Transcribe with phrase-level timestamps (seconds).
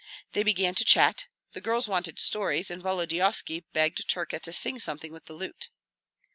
[0.33, 5.11] They began to chat; the girls wanted stories, and Volodyovski begged Terka to sing something
[5.11, 5.69] with the lute.